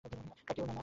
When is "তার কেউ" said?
0.05-0.65